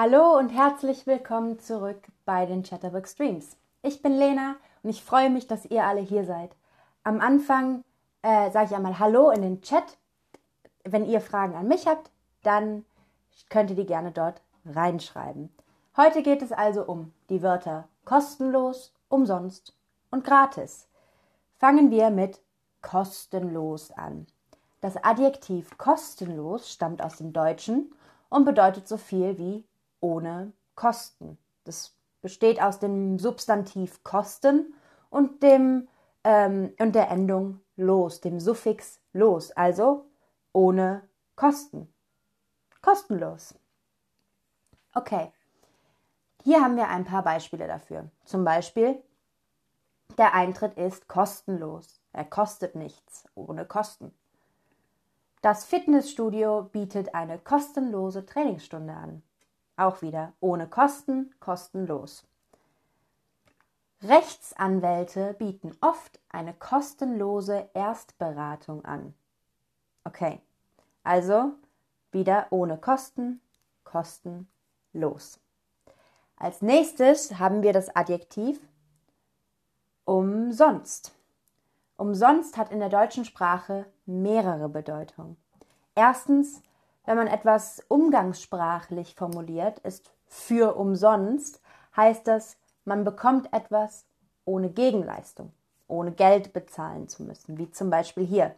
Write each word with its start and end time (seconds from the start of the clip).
Hallo 0.00 0.38
und 0.38 0.50
herzlich 0.50 1.08
willkommen 1.08 1.58
zurück 1.58 2.06
bei 2.24 2.46
den 2.46 2.62
Chatterbox 2.62 3.10
Streams. 3.14 3.56
Ich 3.82 4.00
bin 4.00 4.16
Lena 4.16 4.54
und 4.84 4.90
ich 4.90 5.02
freue 5.02 5.28
mich, 5.28 5.48
dass 5.48 5.66
ihr 5.66 5.82
alle 5.82 6.00
hier 6.00 6.24
seid. 6.24 6.54
Am 7.02 7.20
Anfang 7.20 7.82
äh, 8.22 8.48
sage 8.52 8.66
ich 8.66 8.76
einmal 8.76 9.00
Hallo 9.00 9.30
in 9.30 9.42
den 9.42 9.60
Chat. 9.60 9.98
Wenn 10.84 11.04
ihr 11.04 11.20
Fragen 11.20 11.56
an 11.56 11.66
mich 11.66 11.88
habt, 11.88 12.12
dann 12.44 12.84
könnt 13.50 13.70
ihr 13.70 13.76
die 13.76 13.86
gerne 13.86 14.12
dort 14.12 14.40
reinschreiben. 14.64 15.52
Heute 15.96 16.22
geht 16.22 16.42
es 16.42 16.52
also 16.52 16.84
um 16.84 17.12
die 17.28 17.42
Wörter 17.42 17.88
kostenlos, 18.04 18.94
umsonst 19.08 19.74
und 20.12 20.22
gratis. 20.22 20.86
Fangen 21.58 21.90
wir 21.90 22.10
mit 22.10 22.40
kostenlos 22.82 23.90
an. 23.90 24.28
Das 24.80 24.96
Adjektiv 25.02 25.76
kostenlos 25.76 26.70
stammt 26.70 27.02
aus 27.02 27.16
dem 27.16 27.32
Deutschen 27.32 27.92
und 28.28 28.44
bedeutet 28.44 28.86
so 28.86 28.96
viel 28.96 29.36
wie 29.38 29.64
ohne 30.00 30.52
Kosten. 30.74 31.38
Das 31.64 31.94
besteht 32.22 32.60
aus 32.60 32.78
dem 32.78 33.18
Substantiv 33.18 34.02
kosten 34.04 34.74
und, 35.10 35.42
dem, 35.42 35.88
ähm, 36.24 36.72
und 36.78 36.94
der 36.94 37.10
Endung 37.10 37.60
los, 37.76 38.20
dem 38.20 38.40
Suffix 38.40 39.00
los, 39.12 39.52
also 39.52 40.06
ohne 40.52 41.02
Kosten. 41.36 41.92
Kostenlos. 42.82 43.54
Okay, 44.94 45.32
hier 46.42 46.62
haben 46.62 46.76
wir 46.76 46.88
ein 46.88 47.04
paar 47.04 47.22
Beispiele 47.22 47.66
dafür. 47.66 48.10
Zum 48.24 48.44
Beispiel, 48.44 49.02
der 50.16 50.34
Eintritt 50.34 50.74
ist 50.74 51.08
kostenlos. 51.08 52.00
Er 52.12 52.24
kostet 52.24 52.74
nichts, 52.74 53.24
ohne 53.34 53.64
Kosten. 53.64 54.14
Das 55.42 55.64
Fitnessstudio 55.64 56.64
bietet 56.72 57.14
eine 57.14 57.38
kostenlose 57.38 58.26
Trainingsstunde 58.26 58.92
an. 58.92 59.22
Auch 59.78 60.02
wieder 60.02 60.32
ohne 60.40 60.66
Kosten, 60.66 61.32
kostenlos. 61.38 62.24
Rechtsanwälte 64.02 65.34
bieten 65.34 65.70
oft 65.80 66.18
eine 66.30 66.52
kostenlose 66.52 67.70
Erstberatung 67.74 68.84
an. 68.84 69.14
Okay, 70.02 70.40
also 71.04 71.52
wieder 72.10 72.48
ohne 72.50 72.76
Kosten, 72.76 73.40
kostenlos. 73.84 75.38
Als 76.36 76.60
nächstes 76.60 77.38
haben 77.38 77.62
wir 77.62 77.72
das 77.72 77.94
Adjektiv 77.94 78.60
umsonst. 80.04 81.14
Umsonst 81.96 82.56
hat 82.56 82.72
in 82.72 82.80
der 82.80 82.88
deutschen 82.88 83.24
Sprache 83.24 83.86
mehrere 84.06 84.68
Bedeutungen. 84.68 85.36
Erstens, 85.94 86.62
wenn 87.08 87.16
man 87.16 87.26
etwas 87.26 87.82
umgangssprachlich 87.88 89.14
formuliert, 89.14 89.78
ist 89.78 90.12
für 90.26 90.76
umsonst, 90.76 91.62
heißt 91.96 92.28
das, 92.28 92.58
man 92.84 93.02
bekommt 93.02 93.50
etwas 93.54 94.04
ohne 94.44 94.68
Gegenleistung, 94.68 95.50
ohne 95.86 96.12
Geld 96.12 96.52
bezahlen 96.52 97.08
zu 97.08 97.22
müssen, 97.22 97.56
wie 97.56 97.70
zum 97.70 97.88
Beispiel 97.88 98.26
hier. 98.26 98.54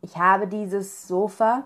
Ich 0.00 0.16
habe 0.16 0.46
dieses 0.46 1.06
Sofa 1.06 1.64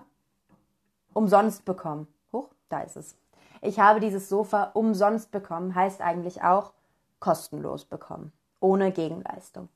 umsonst 1.13 1.63
bekommen. 1.63 2.13
Huch, 2.33 2.49
da 2.67 2.81
ist 2.81 2.97
es. 2.97 3.15
Ich 3.61 3.79
habe 3.79 4.01
dieses 4.01 4.27
Sofa 4.27 4.71
umsonst 4.73 5.31
bekommen, 5.31 5.73
heißt 5.73 6.01
eigentlich 6.01 6.43
auch 6.43 6.73
kostenlos 7.21 7.85
bekommen, 7.85 8.33
ohne 8.59 8.91
Gegenleistung. 8.91 9.69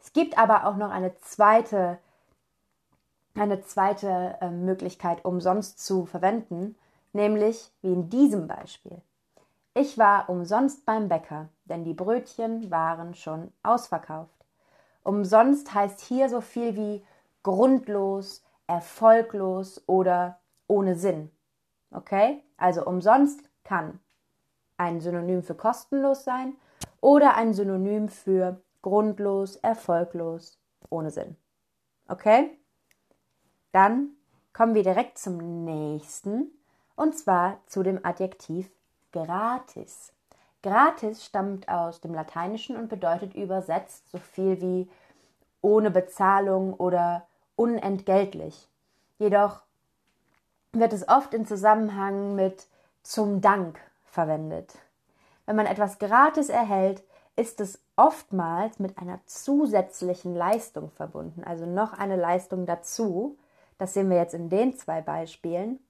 Es 0.00 0.12
gibt 0.12 0.36
aber 0.36 0.66
auch 0.66 0.74
noch 0.74 0.90
eine 0.90 1.16
zweite, 1.20 2.00
eine 3.34 3.62
zweite 3.62 4.36
äh, 4.40 4.50
Möglichkeit, 4.50 5.24
umsonst 5.24 5.84
zu 5.84 6.06
verwenden, 6.06 6.76
nämlich 7.12 7.72
wie 7.82 7.92
in 7.92 8.08
diesem 8.08 8.46
Beispiel. 8.46 9.02
Ich 9.74 9.98
war 9.98 10.28
umsonst 10.28 10.86
beim 10.86 11.08
Bäcker, 11.08 11.48
denn 11.64 11.84
die 11.84 11.94
Brötchen 11.94 12.70
waren 12.70 13.14
schon 13.14 13.52
ausverkauft. 13.62 14.44
Umsonst 15.02 15.74
heißt 15.74 16.00
hier 16.00 16.28
so 16.28 16.40
viel 16.40 16.76
wie 16.76 17.04
grundlos, 17.42 18.44
erfolglos 18.66 19.82
oder 19.86 20.38
ohne 20.68 20.94
Sinn. 20.94 21.30
Okay? 21.90 22.42
Also 22.56 22.86
umsonst 22.86 23.40
kann 23.64 24.00
ein 24.76 25.00
Synonym 25.00 25.42
für 25.42 25.54
kostenlos 25.54 26.24
sein 26.24 26.54
oder 27.00 27.34
ein 27.34 27.52
Synonym 27.52 28.08
für 28.08 28.60
grundlos, 28.80 29.56
erfolglos, 29.56 30.58
ohne 30.88 31.10
Sinn. 31.10 31.36
Okay? 32.08 32.58
Dann 33.74 34.10
kommen 34.52 34.76
wir 34.76 34.84
direkt 34.84 35.18
zum 35.18 35.64
nächsten 35.64 36.52
und 36.94 37.18
zwar 37.18 37.58
zu 37.66 37.82
dem 37.82 37.98
Adjektiv 38.06 38.70
gratis. 39.10 40.12
Gratis 40.62 41.24
stammt 41.24 41.68
aus 41.68 42.00
dem 42.00 42.14
Lateinischen 42.14 42.76
und 42.76 42.88
bedeutet 42.88 43.34
übersetzt 43.34 44.08
so 44.12 44.18
viel 44.18 44.60
wie 44.60 44.88
ohne 45.60 45.90
Bezahlung 45.90 46.74
oder 46.74 47.26
unentgeltlich. 47.56 48.68
Jedoch 49.18 49.60
wird 50.70 50.92
es 50.92 51.08
oft 51.08 51.34
in 51.34 51.44
Zusammenhang 51.44 52.36
mit 52.36 52.68
zum 53.02 53.40
Dank 53.40 53.80
verwendet. 54.04 54.72
Wenn 55.46 55.56
man 55.56 55.66
etwas 55.66 55.98
gratis 55.98 56.48
erhält, 56.48 57.02
ist 57.34 57.60
es 57.60 57.80
oftmals 57.96 58.78
mit 58.78 58.98
einer 58.98 59.18
zusätzlichen 59.26 60.36
Leistung 60.36 60.92
verbunden, 60.92 61.42
also 61.42 61.66
noch 61.66 61.92
eine 61.92 62.14
Leistung 62.14 62.66
dazu. 62.66 63.36
Das 63.78 63.94
sehen 63.94 64.10
wir 64.10 64.16
jetzt 64.16 64.34
in 64.34 64.48
den 64.48 64.76
zwei 64.76 65.00
Beispielen. 65.00 65.80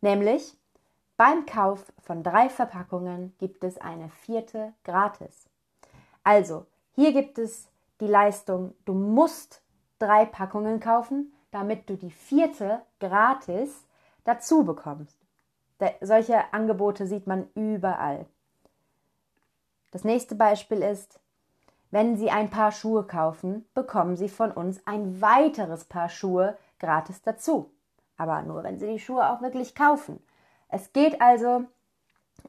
Nämlich 0.00 0.56
beim 1.16 1.46
Kauf 1.46 1.92
von 2.00 2.22
drei 2.22 2.48
Verpackungen 2.48 3.34
gibt 3.38 3.64
es 3.64 3.78
eine 3.78 4.08
vierte 4.08 4.72
gratis. 4.84 5.48
Also, 6.24 6.66
hier 6.94 7.12
gibt 7.12 7.38
es 7.38 7.68
die 8.00 8.06
Leistung, 8.06 8.74
du 8.84 8.94
musst 8.94 9.62
drei 9.98 10.26
Packungen 10.26 10.80
kaufen, 10.80 11.32
damit 11.52 11.88
du 11.88 11.96
die 11.96 12.10
vierte 12.10 12.82
gratis 12.98 13.86
dazu 14.24 14.64
bekommst. 14.64 15.18
Solche 16.00 16.52
Angebote 16.52 17.06
sieht 17.06 17.26
man 17.26 17.48
überall. 17.54 18.26
Das 19.90 20.04
nächste 20.04 20.34
Beispiel 20.34 20.82
ist, 20.82 21.20
wenn 21.90 22.16
Sie 22.16 22.30
ein 22.30 22.50
Paar 22.50 22.72
Schuhe 22.72 23.04
kaufen, 23.04 23.66
bekommen 23.74 24.16
Sie 24.16 24.28
von 24.28 24.50
uns 24.50 24.80
ein 24.86 25.20
weiteres 25.20 25.84
Paar 25.84 26.08
Schuhe 26.08 26.56
gratis 26.82 27.22
dazu. 27.22 27.72
Aber 28.18 28.42
nur, 28.42 28.62
wenn 28.62 28.78
Sie 28.78 28.86
die 28.86 28.98
Schuhe 28.98 29.30
auch 29.30 29.40
wirklich 29.40 29.74
kaufen. 29.74 30.22
Es 30.68 30.92
geht 30.92 31.20
also 31.20 31.64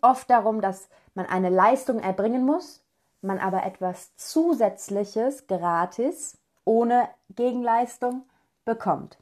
oft 0.02 0.30
darum, 0.30 0.62
dass 0.62 0.90
man 1.14 1.26
eine 1.26 1.50
Leistung 1.50 2.00
erbringen 2.00 2.46
muss, 2.46 2.84
man 3.22 3.40
aber 3.40 3.64
etwas 3.64 4.16
Zusätzliches 4.18 5.48
gratis, 5.48 6.38
ohne 6.66 7.08
Gegenleistung, 7.30 8.24
bekommt. 8.66 9.18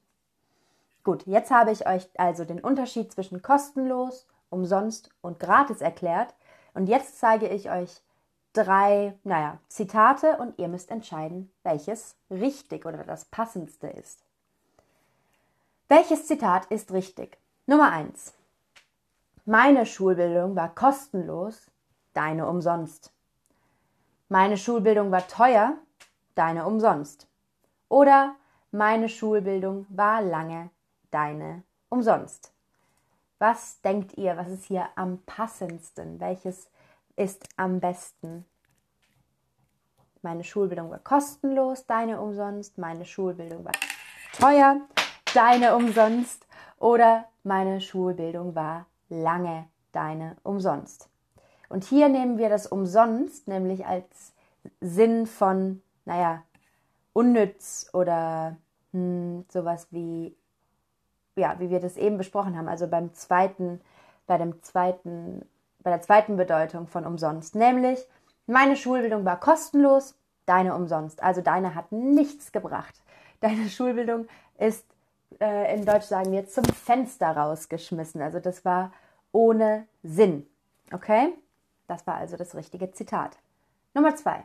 Gut, 1.04 1.26
jetzt 1.26 1.52
habe 1.52 1.72
ich 1.72 1.88
euch 1.88 2.10
also 2.18 2.46
den 2.46 2.60
Unterschied 2.60 3.12
zwischen 3.12 3.42
kostenlos, 3.42 4.28
umsonst 4.50 5.10
und 5.22 5.40
gratis 5.40 5.82
erklärt. 5.82 6.34
Und 6.74 6.88
jetzt 6.88 7.20
zeige 7.20 7.48
ich 7.48 7.72
euch 7.72 8.02
drei, 8.54 9.18
naja, 9.24 9.58
Zitate 9.68 10.38
und 10.38 10.60
ihr 10.60 10.68
müsst 10.68 10.92
entscheiden, 10.92 11.52
welches 11.64 12.16
richtig 12.30 12.86
oder 12.86 13.04
das 13.04 13.26
passendste 13.26 13.88
ist. 13.88 14.24
Welches 15.92 16.26
Zitat 16.26 16.68
ist 16.68 16.94
richtig? 16.94 17.38
Nummer 17.66 17.92
eins: 17.92 18.34
Meine 19.44 19.86
Schulbildung 19.86 20.56
war 20.56 20.74
kostenlos, 20.74 21.70
deine 22.14 22.48
umsonst. 22.48 23.12
Meine 24.30 24.56
Schulbildung 24.56 25.12
war 25.12 25.28
teuer, 25.28 25.78
deine 26.34 26.66
umsonst. 26.66 27.28
Oder 27.90 28.38
meine 28.72 29.10
Schulbildung 29.10 29.86
war 29.90 30.22
lange, 30.22 30.70
deine 31.10 31.64
umsonst. 31.90 32.54
Was 33.40 33.82
denkt 33.82 34.18
ihr, 34.18 34.38
was 34.38 34.48
ist 34.48 34.64
hier 34.64 34.88
am 34.96 35.22
passendsten? 35.26 36.22
Welches 36.22 36.70
ist 37.18 37.44
am 37.58 37.82
besten? 37.82 38.46
Meine 40.22 40.46
Schulbildung 40.46 40.90
war 40.90 41.00
kostenlos, 41.00 41.86
deine 41.86 42.22
umsonst. 42.22 42.78
Meine 42.78 43.04
Schulbildung 43.04 43.66
war 43.66 43.74
teuer, 44.32 44.80
deine 45.34 45.76
umsonst. 45.76 46.46
Oder 46.78 47.26
meine 47.44 47.82
Schulbildung 47.82 48.56
war 48.56 48.86
lange, 49.10 49.68
deine 49.92 50.38
umsonst. 50.44 51.10
Und 51.70 51.84
hier 51.84 52.10
nehmen 52.10 52.38
wir 52.38 52.50
das 52.50 52.68
umsonst 52.68 53.48
nämlich 53.48 53.86
als 53.86 54.34
Sinn 54.80 55.26
von, 55.26 55.82
naja, 56.06 56.44
unnütz 57.14 57.90
oder 57.94 58.58
hm, 58.92 59.46
sowas 59.50 59.88
wie 59.92 60.36
ja, 61.36 61.60
wie 61.60 61.70
wir 61.70 61.80
das 61.80 61.98
eben 61.98 62.18
besprochen 62.18 62.58
haben, 62.58 62.68
also 62.68 62.88
beim 62.88 63.14
zweiten, 63.14 63.82
bei 64.28 64.38
dem 64.38 64.62
zweiten, 64.64 65.46
bei 65.80 65.90
der 65.90 66.02
zweiten 66.02 66.36
Bedeutung 66.38 66.88
von 66.88 67.06
umsonst, 67.06 67.56
nämlich 67.56 68.00
meine 68.48 68.76
Schulbildung 68.76 69.24
war 69.24 69.40
kostenlos, 69.40 70.16
deine 70.46 70.76
umsonst. 70.76 71.24
Also 71.24 71.42
deine 71.42 71.76
hat 71.76 71.92
nichts 71.92 72.52
gebracht. 72.52 73.02
Deine 73.40 73.70
Schulbildung 73.70 74.28
ist 74.58 74.86
äh, 75.40 75.74
in 75.74 75.86
Deutsch 75.86 76.06
sagen 76.06 76.32
wir 76.32 76.48
zum 76.48 76.66
Fenster 76.66 77.36
rausgeschmissen. 77.36 78.22
Also 78.22 78.40
das 78.40 78.66
war 78.66 78.92
ohne 79.32 79.88
Sinn. 80.04 80.48
Okay? 80.92 81.34
Das 81.88 82.06
war 82.08 82.16
also 82.16 82.38
das 82.38 82.56
richtige 82.56 82.92
Zitat. 82.92 83.38
Nummer 83.94 84.16
zwei. 84.16 84.44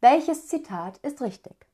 Welches 0.00 0.46
Zitat 0.48 0.98
ist 0.98 1.20
richtig? 1.20 1.66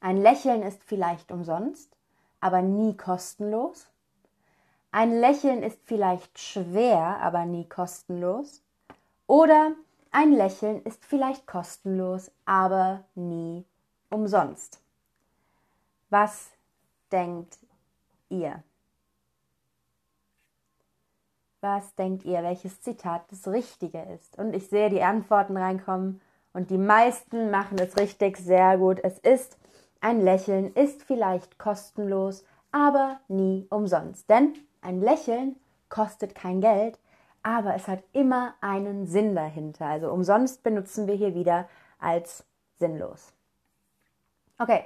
Ein 0.00 0.16
Lächeln 0.16 0.62
ist 0.62 0.82
vielleicht 0.84 1.32
umsonst, 1.32 1.96
aber 2.40 2.62
nie 2.62 2.96
kostenlos. 2.96 3.88
Ein 4.90 5.18
Lächeln 5.18 5.62
ist 5.62 5.80
vielleicht 5.84 6.38
schwer, 6.38 7.18
aber 7.20 7.44
nie 7.44 7.68
kostenlos. 7.68 8.62
Oder 9.26 9.72
ein 10.10 10.32
Lächeln 10.32 10.82
ist 10.84 11.04
vielleicht 11.04 11.46
kostenlos, 11.46 12.30
aber 12.46 13.04
nie 13.14 13.66
umsonst. 14.08 14.80
Was 16.08 16.50
denkt 17.12 17.58
ihr? 18.28 18.62
Was 21.60 21.94
denkt 21.94 22.24
ihr, 22.24 22.42
welches 22.42 22.80
Zitat 22.80 23.30
das 23.30 23.48
Richtige 23.48 24.02
ist? 24.14 24.38
Und 24.38 24.54
ich 24.54 24.68
sehe 24.68 24.90
die 24.90 25.02
Antworten 25.02 25.56
reinkommen 25.56 26.20
und 26.52 26.70
die 26.70 26.78
meisten 26.78 27.50
machen 27.50 27.78
es 27.78 27.96
richtig 27.96 28.36
sehr 28.36 28.78
gut. 28.78 29.00
Es 29.02 29.18
ist 29.18 29.58
ein 30.00 30.20
Lächeln 30.20 30.72
ist 30.74 31.02
vielleicht 31.02 31.58
kostenlos, 31.58 32.44
aber 32.70 33.20
nie 33.28 33.66
umsonst. 33.70 34.28
Denn 34.30 34.54
ein 34.80 35.00
Lächeln 35.00 35.56
kostet 35.88 36.34
kein 36.34 36.60
Geld, 36.60 36.98
aber 37.42 37.74
es 37.74 37.88
hat 37.88 38.02
immer 38.12 38.54
einen 38.60 39.06
Sinn 39.06 39.34
dahinter. 39.34 39.86
Also 39.86 40.10
umsonst 40.10 40.62
benutzen 40.62 41.06
wir 41.06 41.14
hier 41.14 41.34
wieder 41.34 41.68
als 41.98 42.44
sinnlos. 42.78 43.32
Okay, 44.58 44.84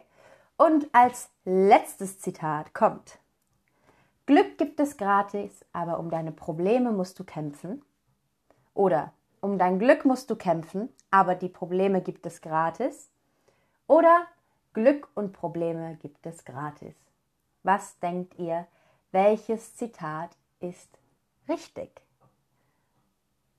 und 0.61 0.95
als 0.95 1.31
letztes 1.47 2.19
Zitat 2.19 2.75
kommt. 2.75 3.19
Glück 4.27 4.59
gibt 4.59 4.79
es 4.79 4.99
gratis, 4.99 5.65
aber 5.73 5.99
um 5.99 6.11
deine 6.11 6.33
Probleme 6.33 6.93
musst 6.93 7.19
du 7.19 7.25
kämpfen. 7.25 7.83
Oder 8.75 9.15
um 9.41 9.57
dein 9.57 9.79
Glück 9.79 10.05
musst 10.05 10.29
du 10.29 10.37
kämpfen, 10.37 10.91
aber 11.11 11.35
die 11.35 11.49
Probleme 11.49 12.03
gibt 12.03 12.27
es 12.27 12.43
gratis. 12.43 13.11
Oder 13.87 14.27
Glück 14.75 15.09
und 15.15 15.33
Probleme 15.33 15.97
gibt 15.97 16.27
es 16.27 16.45
gratis. 16.45 16.95
Was 17.63 17.99
denkt 18.01 18.39
ihr, 18.39 18.67
welches 19.13 19.77
Zitat 19.77 20.37
ist 20.61 20.91
richtig? 21.49 22.03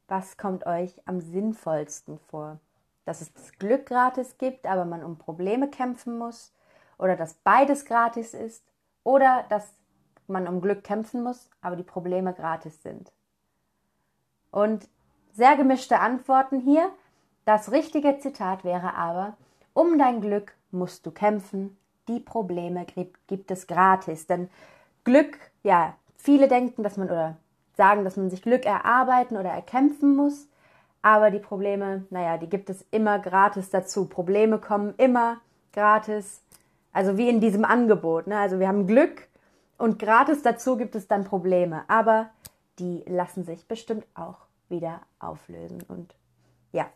Was 0.08 0.38
kommt 0.38 0.68
euch 0.68 1.02
am 1.08 1.20
sinnvollsten 1.20 2.20
vor? 2.20 2.60
Dass 3.06 3.22
es 3.22 3.34
das 3.34 3.54
Glück 3.54 3.88
gratis 3.88 4.38
gibt, 4.38 4.68
aber 4.68 4.86
man 4.86 5.04
um 5.04 5.18
Probleme 5.18 5.68
kämpfen 5.68 6.20
muss? 6.20 6.54
Oder 7.02 7.18
dass 7.18 7.34
beides 7.34 7.84
gratis 7.84 8.34
ist? 8.34 8.64
Oder 9.04 9.44
dass 9.50 9.74
man 10.28 10.48
um 10.48 10.62
Glück 10.62 10.84
kämpfen 10.84 11.24
muss, 11.24 11.50
aber 11.62 11.76
die 11.76 11.84
Probleme 11.84 12.34
gratis 12.34 12.82
sind? 12.84 13.12
Und 14.52 14.88
sehr 15.34 15.58
gemischte 15.58 16.00
Antworten 16.00 16.60
hier. 16.60 16.90
Das 17.46 17.72
richtige 17.72 18.20
Zitat 18.20 18.64
wäre 18.64 18.94
aber, 18.94 19.36
um 19.74 19.98
dein 19.98 20.22
Glück 20.22 20.54
musst 20.70 21.06
du 21.06 21.12
kämpfen, 21.12 21.76
die 22.08 22.20
Probleme 22.20 22.86
gibt, 23.28 23.52
es 23.52 23.68
gratis. 23.68 24.28
Denn 24.28 24.50
Glück, 25.04 25.38
ja, 25.64 25.96
viele 26.16 26.48
denken, 26.48 26.84
dass 26.84 26.98
man 26.98 27.10
oder 27.10 27.38
sagen, 27.76 28.04
dass 28.04 28.18
man 28.18 28.30
sich 28.30 28.42
Glück 28.42 28.66
erarbeiten 28.66 29.38
oder 29.38 29.50
erkämpfen 29.50 30.16
muss. 30.16 30.48
Aber 31.02 31.32
die 31.32 31.40
Probleme, 31.40 32.06
naja, 32.12 32.38
die 32.38 32.50
gibt 32.50 32.70
es 32.70 32.86
immer 32.92 33.18
gratis 33.18 33.72
dazu. 33.72 34.06
Probleme 34.06 34.60
kommen 34.60 34.94
immer 34.98 35.38
gratis. 35.74 36.42
Also 36.94 37.18
wie 37.18 37.30
in 37.30 37.40
diesem 37.40 37.66
Angebot. 37.66 38.28
Ne? 38.28 38.38
Also 38.38 38.60
wir 38.60 38.68
haben 38.68 38.88
Glück 38.88 39.28
und 39.78 40.00
gratis 40.00 40.42
dazu 40.42 40.78
gibt 40.78 40.96
es 40.96 41.08
dann 41.08 41.24
Probleme. 41.24 41.84
Aber 41.88 42.30
die 42.80 43.04
lassen 43.08 43.44
sich 43.44 43.68
bestimmt 43.68 44.06
auch 44.16 44.38
wieder 44.70 45.02
auflösen. 45.20 45.84
Und 45.88 46.16
ja, 46.72 46.88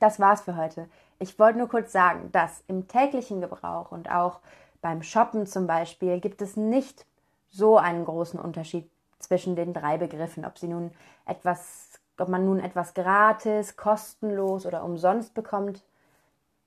das 0.00 0.20
war's 0.20 0.42
für 0.42 0.56
heute. 0.56 0.88
Ich 1.18 1.38
wollte 1.38 1.58
nur 1.58 1.68
kurz 1.68 1.92
sagen, 1.92 2.30
dass 2.32 2.62
im 2.68 2.86
täglichen 2.86 3.40
Gebrauch 3.40 3.90
und 3.90 4.10
auch 4.10 4.40
beim 4.80 5.02
Shoppen 5.02 5.46
zum 5.46 5.66
Beispiel 5.66 6.20
gibt 6.20 6.40
es 6.42 6.56
nicht 6.56 7.06
so 7.50 7.78
einen 7.78 8.04
großen 8.04 8.38
Unterschied 8.38 8.88
zwischen 9.18 9.56
den 9.56 9.72
drei 9.72 9.98
Begriffen, 9.98 10.44
ob 10.44 10.58
sie 10.58 10.68
nun 10.68 10.92
etwas, 11.26 12.00
ob 12.18 12.28
man 12.28 12.44
nun 12.44 12.60
etwas 12.60 12.94
gratis, 12.94 13.76
kostenlos 13.76 14.66
oder 14.66 14.84
umsonst 14.84 15.34
bekommt, 15.34 15.82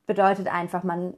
bedeutet 0.06 0.54
einfach, 0.54 0.84
man 0.84 1.14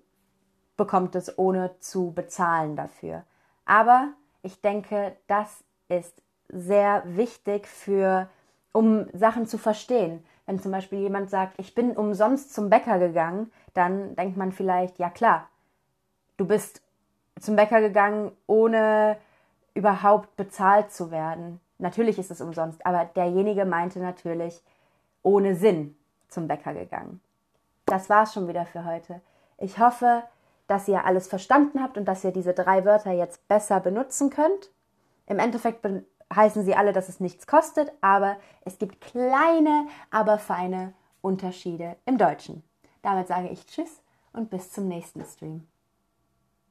bekommt 0.77 1.15
es 1.15 1.37
ohne 1.37 1.77
zu 1.79 2.11
bezahlen 2.11 2.75
dafür. 2.75 3.23
Aber 3.65 4.09
ich 4.41 4.61
denke, 4.61 5.15
das 5.27 5.63
ist 5.87 6.21
sehr 6.49 7.03
wichtig 7.05 7.67
für, 7.67 8.29
um 8.71 9.07
Sachen 9.13 9.45
zu 9.45 9.57
verstehen. 9.57 10.23
Wenn 10.45 10.59
zum 10.59 10.71
Beispiel 10.71 10.99
jemand 10.99 11.29
sagt, 11.29 11.59
ich 11.59 11.73
bin 11.73 11.95
umsonst 11.95 12.53
zum 12.53 12.69
Bäcker 12.69 12.99
gegangen, 12.99 13.51
dann 13.73 14.15
denkt 14.15 14.37
man 14.37 14.51
vielleicht, 14.51 14.99
ja 14.99 15.09
klar, 15.09 15.47
du 16.37 16.45
bist 16.45 16.81
zum 17.39 17.55
Bäcker 17.55 17.81
gegangen, 17.81 18.31
ohne 18.45 19.17
überhaupt 19.73 20.35
bezahlt 20.35 20.91
zu 20.91 21.11
werden. 21.11 21.59
Natürlich 21.77 22.19
ist 22.19 22.31
es 22.31 22.41
umsonst, 22.41 22.85
aber 22.85 23.05
derjenige 23.05 23.65
meinte 23.65 23.99
natürlich 23.99 24.61
ohne 25.23 25.55
Sinn 25.55 25.95
zum 26.27 26.47
Bäcker 26.47 26.73
gegangen. 26.73 27.21
Das 27.85 28.09
war's 28.09 28.33
schon 28.33 28.47
wieder 28.47 28.65
für 28.65 28.85
heute. 28.85 29.21
Ich 29.57 29.79
hoffe, 29.79 30.23
dass 30.67 30.87
ihr 30.87 31.05
alles 31.05 31.27
verstanden 31.27 31.81
habt 31.81 31.97
und 31.97 32.05
dass 32.05 32.23
ihr 32.23 32.31
diese 32.31 32.53
drei 32.53 32.85
Wörter 32.85 33.11
jetzt 33.11 33.47
besser 33.47 33.79
benutzen 33.79 34.29
könnt. 34.29 34.71
Im 35.25 35.39
Endeffekt 35.39 35.85
heißen 36.33 36.63
sie 36.63 36.75
alle, 36.75 36.93
dass 36.93 37.09
es 37.09 37.19
nichts 37.19 37.47
kostet, 37.47 37.91
aber 38.01 38.37
es 38.65 38.77
gibt 38.77 39.01
kleine, 39.01 39.87
aber 40.11 40.37
feine 40.39 40.93
Unterschiede 41.21 41.95
im 42.05 42.17
Deutschen. 42.17 42.63
Damit 43.01 43.27
sage 43.27 43.49
ich 43.49 43.65
Tschüss 43.65 44.01
und 44.31 44.49
bis 44.49 44.71
zum 44.71 44.87
nächsten 44.87 45.23
Stream. 45.25 45.67